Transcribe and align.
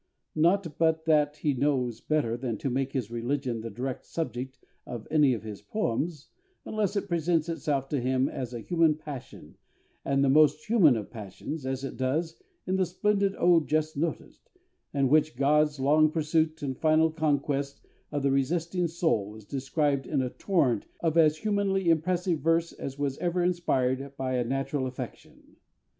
Not 0.33 0.79
but 0.79 1.05
that 1.05 1.37
he 1.37 1.53
knows 1.53 2.01
better 2.01 2.35
than 2.35 2.57
to 2.57 2.71
make 2.71 2.93
his 2.93 3.11
religion 3.11 3.61
the 3.61 3.69
direct 3.69 4.03
subject 4.07 4.57
of 4.83 5.07
any 5.11 5.35
of 5.35 5.43
his 5.43 5.61
poems, 5.61 6.29
unless 6.65 6.95
it 6.95 7.07
presents 7.07 7.47
itself 7.47 7.87
to 7.89 8.01
him 8.01 8.27
as 8.27 8.51
a 8.51 8.61
human 8.61 8.95
passion, 8.95 9.57
and 10.03 10.23
the 10.23 10.27
most 10.29 10.65
human 10.65 10.97
of 10.97 11.11
passions, 11.11 11.67
as 11.67 11.83
it 11.83 11.97
does 11.97 12.41
in 12.65 12.77
the 12.77 12.85
splendid 12.87 13.35
ode 13.37 13.67
just 13.67 13.95
noticed, 13.95 14.49
in 14.91 15.07
which 15.07 15.35
God's 15.35 15.79
long 15.79 16.09
pursuit 16.09 16.63
and 16.63 16.75
final 16.75 17.11
conquest 17.11 17.85
of 18.11 18.23
the 18.23 18.31
resisting 18.31 18.87
soul 18.87 19.35
is 19.35 19.45
described 19.45 20.07
in 20.07 20.23
a 20.23 20.31
torrent 20.31 20.87
of 21.01 21.15
as 21.15 21.37
humanly 21.37 21.91
impressive 21.91 22.39
verse 22.39 22.73
as 22.73 22.97
was 22.97 23.19
ever 23.19 23.43
inspired 23.43 24.17
by 24.17 24.33
a 24.35 24.43
natural 24.43 24.87
affection. 24.87 25.57